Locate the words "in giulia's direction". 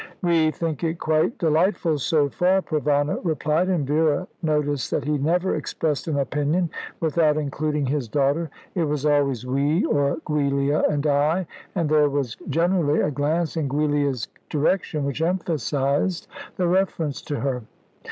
13.55-15.05